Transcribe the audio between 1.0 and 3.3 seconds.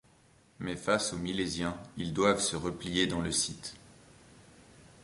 aux Milésiens, ils doivent se replier dans